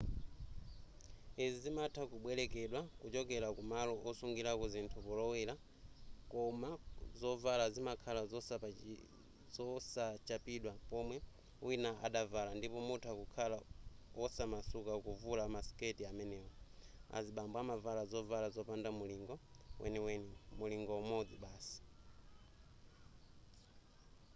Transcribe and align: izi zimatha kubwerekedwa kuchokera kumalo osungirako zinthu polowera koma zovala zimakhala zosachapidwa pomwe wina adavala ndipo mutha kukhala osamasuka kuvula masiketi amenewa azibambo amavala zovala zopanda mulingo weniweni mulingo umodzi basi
izi 1.43 1.57
zimatha 1.65 2.01
kubwerekedwa 2.11 2.79
kuchokera 3.01 3.47
kumalo 3.57 3.93
osungirako 4.09 4.65
zinthu 4.73 4.99
polowera 5.07 5.55
koma 6.31 6.69
zovala 7.19 7.65
zimakhala 7.75 8.21
zosachapidwa 9.55 10.73
pomwe 10.89 11.17
wina 11.65 11.91
adavala 12.07 12.51
ndipo 12.59 12.79
mutha 12.87 13.11
kukhala 13.19 13.57
osamasuka 14.23 14.93
kuvula 15.05 15.43
masiketi 15.55 16.01
amenewa 16.11 16.51
azibambo 17.17 17.55
amavala 17.63 18.01
zovala 18.11 18.47
zopanda 18.55 18.89
mulingo 18.99 19.35
weniweni 19.81 20.31
mulingo 20.59 20.91
umodzi 21.03 21.35
basi 21.43 21.77